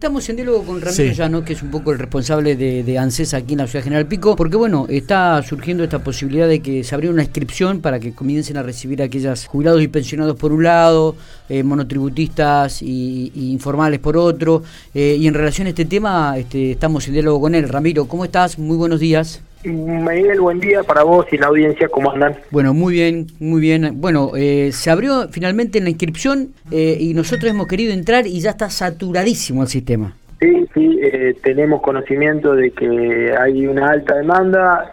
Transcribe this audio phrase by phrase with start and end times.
[0.00, 3.52] Estamos en diálogo con Ramiro Llano, que es un poco el responsable de, ANSES aquí
[3.52, 7.12] en la Ciudad General Pico, porque bueno, está surgiendo esta posibilidad de que se abriera
[7.12, 11.16] una inscripción para que comiencen a recibir a aquellas jubilados y pensionados por un lado,
[11.50, 14.62] eh, monotributistas y, informales por otro.
[14.94, 17.68] Eh, y en relación a este tema, este, estamos en diálogo con él.
[17.68, 18.58] Ramiro, ¿cómo estás?
[18.58, 19.42] Muy buenos días.
[19.64, 22.34] Miguel, buen día para vos y la audiencia, ¿cómo andan?
[22.50, 24.00] Bueno, muy bien, muy bien.
[24.00, 28.50] Bueno, eh, se abrió finalmente la inscripción eh, y nosotros hemos querido entrar y ya
[28.50, 30.14] está saturadísimo el sistema.
[30.40, 34.90] Sí, sí, eh, tenemos conocimiento de que hay una alta demanda,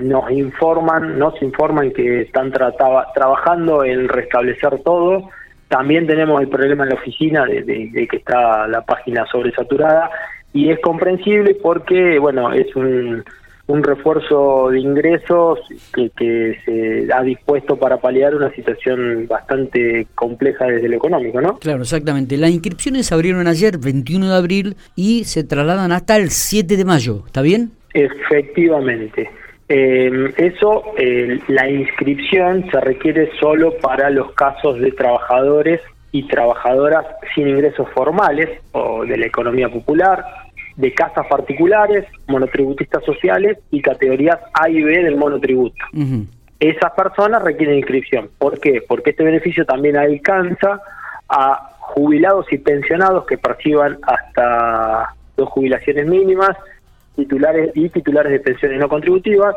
[0.00, 5.28] nos informan, nos informan que están trabajando en restablecer todo.
[5.68, 10.08] También tenemos el problema en la oficina de que está la página sobresaturada
[10.54, 13.22] y es comprensible porque, bueno, es un
[13.66, 15.58] un refuerzo de ingresos
[15.92, 21.58] que, que, se ha dispuesto para paliar una situación bastante compleja desde lo económico, ¿no?
[21.58, 22.36] Claro, exactamente.
[22.36, 26.84] Las inscripciones se abrieron ayer, 21 de abril, y se trasladan hasta el 7 de
[26.84, 27.72] mayo, ¿está bien?
[27.92, 29.30] Efectivamente.
[29.68, 30.84] Eh, eso,
[31.48, 35.80] la inscripción se requiere solo para los casos de trabajadores
[36.12, 40.24] y trabajadoras sin ingresos formales o de la economía popular,
[40.76, 45.84] de casas particulares, monotributistas sociales y categorías A y B del monotributo.
[46.60, 48.30] Esas personas requieren inscripción.
[48.38, 48.82] ¿Por qué?
[48.86, 50.80] Porque este beneficio también alcanza
[51.28, 56.56] a jubilados y pensionados que perciban hasta dos jubilaciones mínimas,
[57.14, 59.56] titulares y titulares de pensiones no contributivas,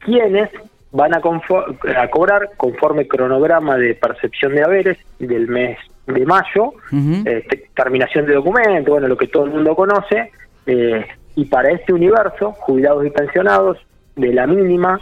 [0.00, 0.50] quienes
[0.90, 6.72] van a, a cobrar conforme cronograma de percepción de haberes del mes de mayo,
[7.24, 10.32] este, terminación de documento, bueno, lo que todo el mundo conoce,
[10.68, 13.78] eh, y para este universo, jubilados y pensionados,
[14.16, 15.00] de la mínima,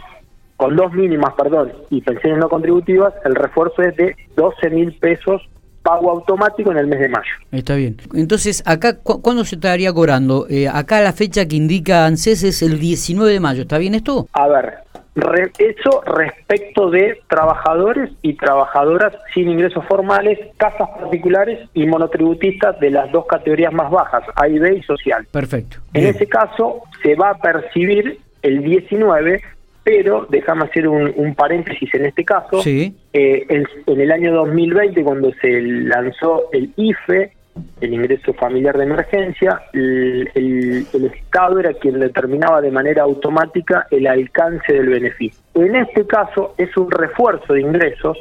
[0.55, 5.41] con dos mínimas, perdón, y pensiones no contributivas, el refuerzo es de 12 mil pesos
[5.87, 7.31] pago automático en el mes de mayo.
[7.49, 7.95] Está bien.
[8.13, 10.45] Entonces, acá, ¿cuándo se estaría cobrando?
[10.49, 13.61] Eh, acá la fecha que indica ANSES es el 19 de mayo.
[13.61, 14.27] ¿Está bien esto?
[14.33, 14.73] A ver,
[15.57, 23.11] eso respecto de trabajadores y trabajadoras sin ingresos formales, casas particulares y monotributistas de las
[23.11, 25.27] dos categorías más bajas, A y B y social.
[25.31, 25.77] Perfecto.
[25.93, 29.41] En ese caso se va a percibir el 19,
[29.83, 32.61] pero déjame hacer un, paréntesis en este caso.
[32.61, 32.95] Sí.
[33.13, 37.36] Eh, en el año 2020, cuando se lanzó el IFE,
[37.81, 40.29] el ingreso familiar de emergencia, el,
[41.13, 45.39] Estado era quien determinaba de manera automática el alcance del beneficio.
[45.53, 48.17] En este caso es un refuerzo de ingresos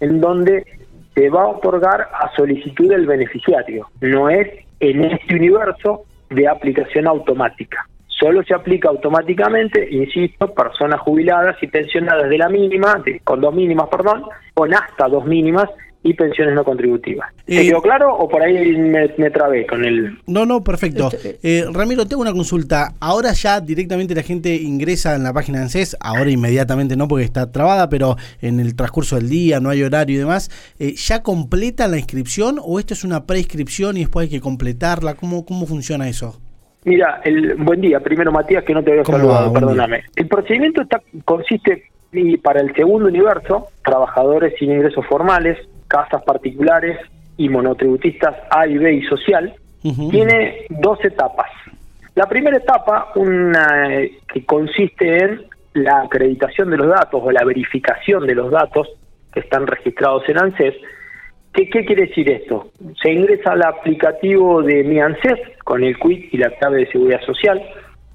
[0.00, 0.64] en donde
[1.14, 4.48] se va a otorgar a solicitud del beneficiario, no es
[4.80, 7.86] en este universo de aplicación automática.
[8.08, 13.88] Solo se aplica automáticamente, insisto, personas jubiladas y pensionadas de la mínima, con dos mínimas,
[13.90, 15.68] perdón, con hasta dos mínimas,
[16.06, 17.32] y pensiones no contributivas.
[17.44, 20.18] ¿Te eh, quedó claro o por ahí me, trabé con el...?
[20.26, 21.10] No, no, perfecto.
[21.12, 22.92] Este, eh, Ramiro, tengo una consulta.
[23.00, 27.24] Ahora ya directamente la gente ingresa en la página de ANSES, ahora inmediatamente no porque
[27.24, 30.50] está trabada, pero en el transcurso del día, no hay horario y demás.
[30.78, 35.14] Eh, ¿Ya completa la inscripción o esto es una prescripción y después hay que completarla?
[35.14, 36.40] ¿Cómo, cómo funciona eso?
[36.84, 37.98] Mira, el buen día.
[37.98, 40.04] Primero, Matías, que no te había saludado, perdóname.
[40.14, 41.90] El procedimiento está, consiste
[42.42, 46.98] para el segundo universo, trabajadores sin ingresos formales, casas particulares
[47.36, 49.54] y monotributistas A y B y social,
[50.10, 51.50] tiene dos etapas.
[52.14, 53.88] La primera etapa, una
[54.32, 55.42] que consiste en
[55.74, 58.88] la acreditación de los datos o la verificación de los datos
[59.32, 60.74] que están registrados en ANSES.
[61.52, 62.70] ¿Qué, qué quiere decir esto?
[63.02, 67.20] Se ingresa al aplicativo de mi ANSES con el quit y la clave de seguridad
[67.20, 67.62] social.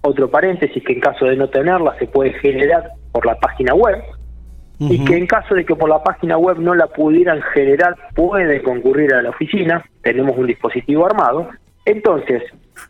[0.01, 4.01] Otro paréntesis que en caso de no tenerla se puede generar por la página web
[4.89, 8.63] y que en caso de que por la página web no la pudieran generar, puede
[8.63, 11.49] concurrir a la oficina, tenemos un dispositivo armado.
[11.85, 12.41] Entonces,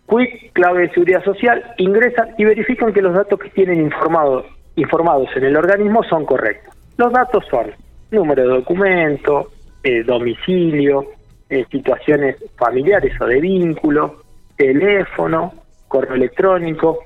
[0.08, 5.28] Quick, clave de seguridad social, ingresan y verifican que los datos que tienen informados informados
[5.36, 6.74] en el organismo son correctos.
[6.98, 7.72] Los datos son
[8.10, 9.50] número de documento,
[9.84, 11.08] eh, domicilio,
[11.50, 14.22] eh, situaciones familiares o de vínculo,
[14.56, 15.54] teléfono,
[15.90, 17.00] correo electrónico,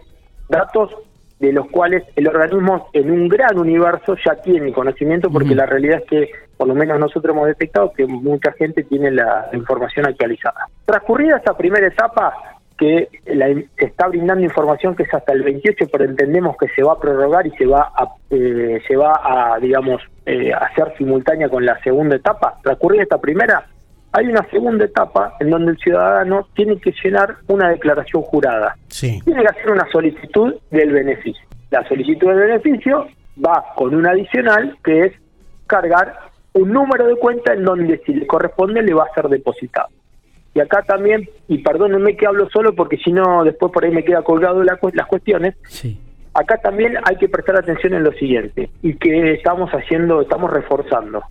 [0.47, 0.91] datos
[1.45, 5.99] de los cuales el organismo en un gran universo ya tiene conocimiento porque la realidad
[5.99, 10.67] es que por lo menos nosotros hemos detectado que mucha gente tiene la información actualizada.
[10.85, 12.33] Transcurrida esta primera etapa
[12.77, 16.93] que se está brindando información que es hasta el 28, pero entendemos que se va
[16.93, 21.65] a prorrogar y se va a, eh, se va a digamos, eh, hacer simultánea con
[21.65, 22.59] la segunda etapa.
[22.63, 23.65] Transcurrida esta primera,
[24.15, 28.77] hay una segunda etapa en donde el ciudadano tiene que llenar una declaración jurada.
[28.87, 31.45] Tiene que hacer una solicitud del beneficio.
[31.69, 33.07] La solicitud del beneficio
[33.45, 35.13] va con un adicional que es
[35.67, 36.17] cargar
[36.53, 39.89] un número de cuenta en donde si le corresponde le va a ser depositado.
[40.53, 44.05] Y acá también, y perdónenme que hablo solo porque si no después por ahí me
[44.05, 45.99] queda colgado las cuestiones, sí.
[46.33, 51.21] acá también hay que prestar atención en lo siguiente y que estamos haciendo, estamos reforzando.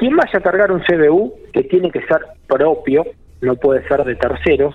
[0.00, 3.04] Quien vaya a cargar un CBU, que tiene que ser propio,
[3.42, 4.74] no puede ser de terceros,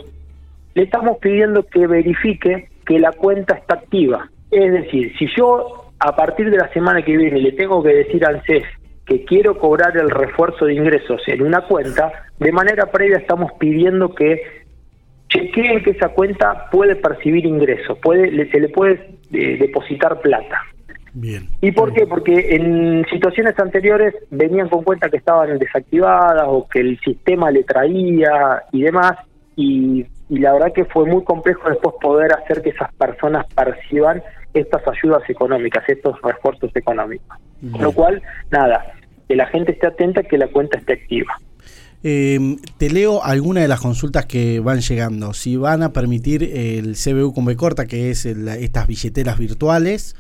[0.75, 4.29] le estamos pidiendo que verifique que la cuenta está activa.
[4.51, 8.23] Es decir, si yo a partir de la semana que viene le tengo que decir
[8.23, 8.65] al CES
[9.07, 14.13] que quiero cobrar el refuerzo de ingresos en una cuenta, de manera previa estamos pidiendo
[14.13, 14.43] que
[15.29, 20.61] chequeen que esa cuenta puede percibir ingresos, puede, se le puede eh, depositar plata.
[21.17, 21.49] Bien.
[21.61, 22.05] ¿Y por qué?
[22.05, 27.63] Porque en situaciones anteriores venían con cuenta que estaban desactivadas o que el sistema le
[27.63, 29.13] traía y demás,
[29.55, 34.21] y, y la verdad que fue muy complejo después poder hacer que esas personas perciban
[34.53, 37.37] estas ayudas económicas, estos refuerzos económicos.
[37.71, 38.21] Con lo cual,
[38.51, 38.93] nada,
[39.27, 41.33] que la gente esté atenta que la cuenta esté activa.
[42.03, 45.33] Eh, te leo algunas de las consultas que van llegando.
[45.33, 50.15] Si van a permitir el CBU con B corta, que es estas billeteras virtuales.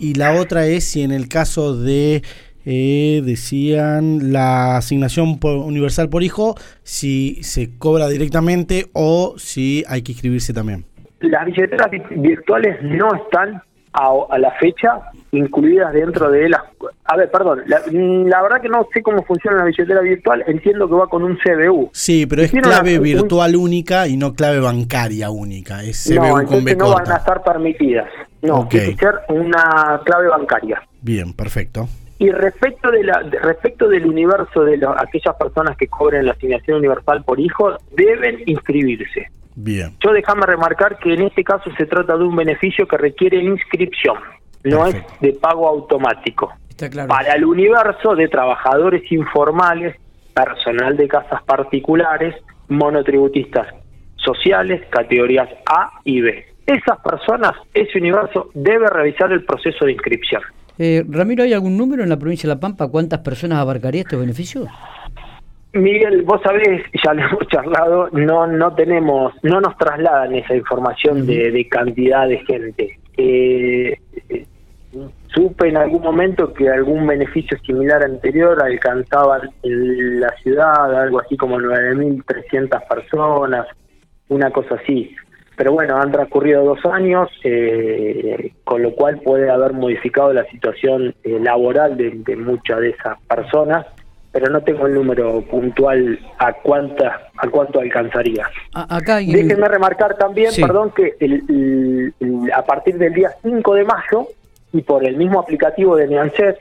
[0.00, 2.22] Y la otra es si en el caso de,
[2.64, 10.12] eh, decían, la asignación universal por hijo, si se cobra directamente o si hay que
[10.12, 10.86] inscribirse también.
[11.20, 13.62] Las billeteras virtuales no están
[13.92, 15.00] a, la fecha
[15.32, 16.62] incluidas dentro de las...
[17.04, 20.94] A ver, perdón, la, verdad que no sé cómo funciona la billetera virtual, entiendo que
[20.94, 21.90] va con un CBU.
[21.92, 26.64] Sí, pero es clave virtual única y no clave bancaria única, es CBU no, con
[26.64, 28.08] B no van a estar permitidas,
[28.42, 30.82] no, tiene que ser una clave bancaria.
[31.02, 31.88] Bien, perfecto.
[32.18, 37.24] Y respecto de la respecto del universo de aquellas personas que cobren la asignación universal
[37.24, 39.30] por hijo, deben inscribirse.
[39.54, 39.96] Bien.
[40.04, 44.16] Yo déjame remarcar que en este caso se trata de un beneficio que requiere inscripción,
[44.64, 46.52] no es de pago automático.
[46.68, 47.08] Está claro.
[47.08, 49.96] Para el universo de trabajadores informales,
[50.34, 52.34] personal de casas particulares,
[52.68, 53.66] monotributistas
[54.16, 56.49] sociales, categorías A y B.
[56.70, 60.40] Esas personas, ese universo, debe revisar el proceso de inscripción.
[60.78, 64.14] Eh, Ramiro, ¿hay algún número en la provincia de La Pampa cuántas personas abarcaría este
[64.14, 64.66] beneficio?
[65.72, 71.26] Miguel, vos sabés, ya lo hemos charlado, no no tenemos, no nos trasladan esa información
[71.26, 72.98] de, de cantidad de gente.
[73.16, 73.98] Eh,
[75.34, 81.36] supe en algún momento que algún beneficio similar anterior alcanzaba en la ciudad algo así
[81.36, 83.66] como 9.300 personas,
[84.28, 85.16] una cosa así.
[85.60, 91.14] Pero bueno, han transcurrido dos años, eh, con lo cual puede haber modificado la situación
[91.22, 93.84] eh, laboral de, de muchas de esas personas
[94.32, 98.48] pero no tengo el número puntual a cuánta a cuánto alcanzaría.
[98.72, 102.14] acá Déjenme remarcar también, perdón, que el,
[102.54, 104.28] a partir del día 5 de mayo
[104.72, 106.58] y por el mismo aplicativo de Neanset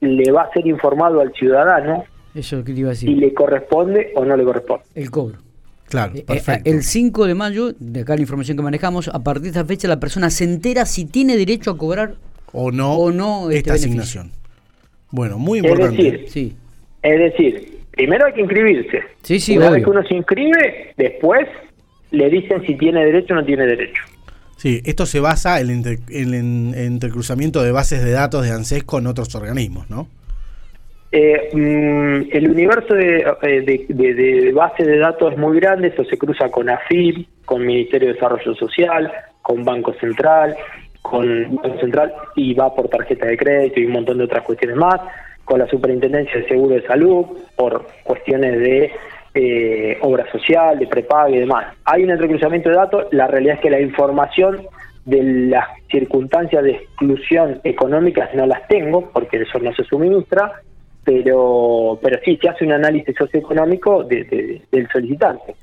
[0.00, 2.02] le va a ser informado al ciudadano
[2.34, 3.08] Eso que iba a decir.
[3.10, 4.86] si le corresponde o no le corresponde.
[4.96, 5.51] El cobro.
[5.92, 6.70] Claro, eh, perfecto.
[6.70, 9.86] el 5 de mayo, de acá la información que manejamos, a partir de esa fecha
[9.88, 12.14] la persona se entera si tiene derecho a cobrar
[12.52, 14.32] o no, o no esta este asignación.
[15.10, 15.96] Bueno, muy importante.
[16.06, 16.56] Es decir, Sí.
[17.02, 19.00] es decir, primero hay que inscribirse.
[19.22, 21.46] Sí, sí, Una vez que uno se inscribe, después
[22.10, 24.02] le dicen si tiene derecho o no tiene derecho.
[24.56, 28.50] Sí, esto se basa en el, entre- en el entrecruzamiento de bases de datos de
[28.52, 30.08] ANSES con otros organismos, ¿no?
[31.14, 35.88] Eh, mm, el universo de, eh, de, de- de base de datos es muy grande,
[35.88, 39.12] eso se cruza con AFIP, con Ministerio de Desarrollo Social,
[39.42, 40.56] con Banco Central,
[41.02, 44.76] con Banco Central y va por tarjeta de crédito y un montón de otras cuestiones
[44.78, 44.96] más,
[45.44, 48.90] con la Superintendencia de Seguro de Salud, por cuestiones de
[49.34, 51.74] eh, obra social, de prepago y demás.
[51.84, 54.62] Hay un entrecruzamiento de datos, la realidad es que la información
[55.04, 60.52] de las circunstancias de exclusión económicas no las tengo, porque eso no se suministra,
[61.04, 65.54] pero pero sí se hace un análisis socioeconómico de- de- del solicitante.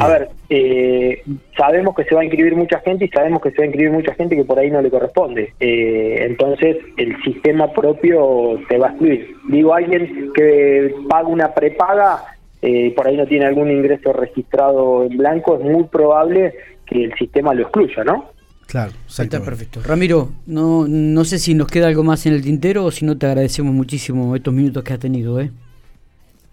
[0.00, 1.22] A ver, eh,
[1.56, 3.92] sabemos que se va a inscribir mucha gente y sabemos que se va a inscribir
[3.92, 5.52] mucha gente que por ahí no le corresponde.
[5.60, 9.36] Eh, entonces, el sistema propio te va a excluir.
[9.48, 12.24] Digo, alguien que paga una prepaga,
[12.62, 16.54] eh, por ahí no tiene algún ingreso registrado en blanco, es muy probable
[16.86, 18.30] que el sistema lo excluya, ¿no?
[18.66, 19.80] Claro, Está perfecto.
[19.86, 23.16] Ramiro, no, no sé si nos queda algo más en el tintero o si no
[23.16, 25.40] te agradecemos muchísimo estos minutos que has tenido.
[25.40, 25.50] ¿eh?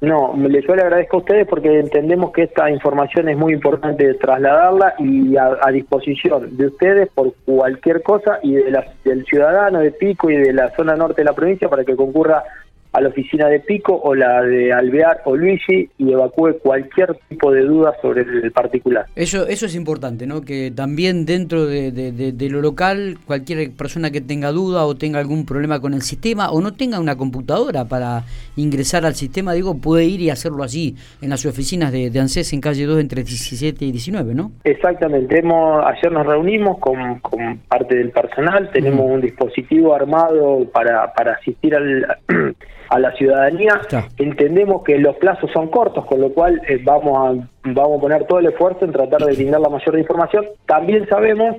[0.02, 4.14] No, le- yo le agradezco a ustedes porque entendemos que esta información es muy importante
[4.16, 9.80] trasladarla y a, a disposición de ustedes por cualquier cosa y de la- del ciudadano
[9.80, 12.44] de Pico y de la zona norte de la provincia para que concurra
[12.94, 17.52] a la oficina de Pico o la de Alvear o Luigi y evacúe cualquier tipo
[17.52, 19.06] de duda sobre el particular.
[19.16, 20.42] Eso, eso es importante, ¿no?
[20.42, 25.80] Que también dentro de, lo local, cualquier persona que tenga duda o tenga algún problema
[25.80, 28.24] con el sistema o no tenga una computadora para
[28.58, 32.62] ingresar al sistema, digo, puede ir y hacerlo allí, en las oficinas de, ANSES en
[32.62, 34.52] calle 2 entre 17 y 19, ¿no?
[34.64, 35.40] Exactamente.
[35.40, 41.34] Hemos, ayer nos reunimos con, con parte del personal, tenemos un dispositivo armado para, para
[41.34, 42.18] asistir al
[42.92, 43.82] a la ciudadanía.
[44.18, 48.26] Entendemos que los plazos son cortos, con lo cual eh, vamos, a, vamos a poner
[48.26, 50.46] todo el esfuerzo en tratar de brindar la mayor información.
[50.66, 51.56] También sabemos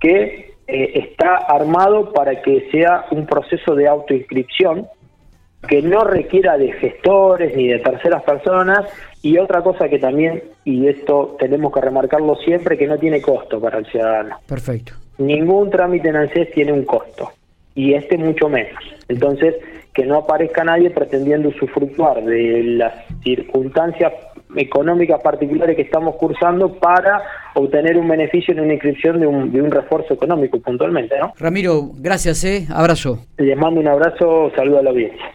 [0.00, 4.88] que eh, está armado para que sea un proceso de autoinscripción
[5.68, 8.86] que no requiera de gestores ni de terceras personas
[9.22, 13.60] y otra cosa que también, y esto tenemos que remarcarlo siempre, que no tiene costo
[13.60, 14.40] para el ciudadano.
[14.48, 14.94] Perfecto.
[15.18, 17.30] Ningún trámite en ANSES tiene un costo
[17.76, 18.82] y este mucho menos.
[19.08, 19.54] Entonces,
[19.94, 24.12] que no aparezca nadie pretendiendo usufructuar de las circunstancias
[24.56, 27.22] económicas particulares que estamos cursando para
[27.54, 31.32] obtener un beneficio en una inscripción de un, de un refuerzo económico puntualmente, ¿no?
[31.38, 32.66] Ramiro, gracias, ¿eh?
[32.70, 33.18] Abrazo.
[33.38, 35.32] Les mando un abrazo, saludo a la audiencia.